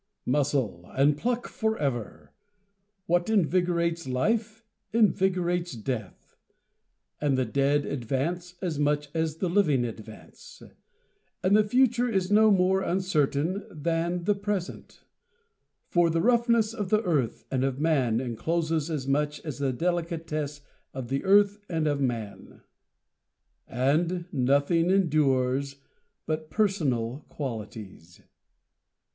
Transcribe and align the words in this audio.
4 0.25 0.31
Muscle 0.31 0.91
and 0.95 1.15
pluck 1.15 1.47
forever! 1.47 2.33
What 3.05 3.29
invigorates 3.29 4.07
life 4.07 4.65
invigorates 4.91 5.73
death, 5.73 6.35
And 7.21 7.37
the 7.37 7.45
dead 7.45 7.85
advance 7.85 8.55
as 8.63 8.79
much 8.79 9.09
as 9.13 9.35
the 9.35 9.47
living 9.47 9.85
advance, 9.85 10.63
And 11.43 11.55
the 11.55 11.63
future 11.63 12.09
is 12.09 12.31
no 12.31 12.49
more 12.49 12.81
uncertain 12.81 13.63
than 13.69 14.23
the 14.23 14.33
present, 14.33 15.03
For 15.87 16.09
the 16.09 16.19
roughness 16.21 16.73
of 16.73 16.89
the 16.89 17.03
earth 17.03 17.45
and 17.51 17.63
of 17.63 17.79
man 17.79 18.19
encloses 18.19 18.89
as 18.89 19.07
much 19.07 19.39
as 19.45 19.59
the 19.59 19.71
delicatesse 19.71 20.61
of 20.95 21.09
the 21.09 21.23
earth 21.23 21.59
and 21.69 21.85
of 21.85 22.01
man, 22.01 22.61
And 23.67 24.25
nothing 24.31 24.89
endures 24.89 25.75
but 26.25 26.49
personal 26.49 27.23
qualities. 27.29 28.19